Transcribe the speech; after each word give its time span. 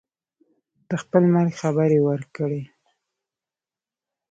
د 0.89 0.91
خپل 1.03 1.23
مرګ 1.33 1.53
خبر 1.61 1.89
یې 1.95 2.01
ورکړی. 2.09 2.61